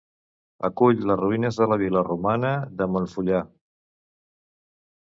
[0.69, 3.45] Acull les ruïnes de la vil·la romana de Montfullà.